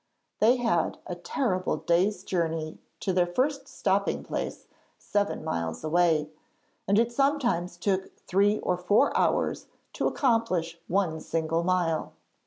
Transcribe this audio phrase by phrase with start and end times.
[0.39, 4.65] They had a terrible day's journey to their first stopping place
[4.97, 6.31] seven miles away,
[6.87, 12.13] and it sometimes took three or four hours to accomplish one single mile.